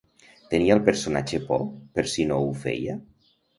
Tenia 0.53 0.77
el 0.77 0.81
personatge 0.87 1.41
por 1.51 1.67
per 1.99 2.07
si 2.17 2.27
no 2.33 2.43
ho 2.49 2.51
feia? 2.67 2.99